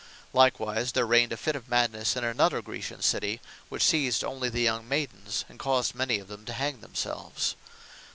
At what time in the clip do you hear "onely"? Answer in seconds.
4.23-4.49